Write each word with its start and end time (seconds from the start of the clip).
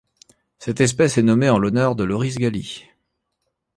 Cette 0.57 0.81
espèce 0.81 1.19
est 1.19 1.21
nommée 1.21 1.51
en 1.51 1.59
l'honneur 1.59 1.95
de 1.95 2.03
Loris 2.03 2.35
Galli. 2.37 2.85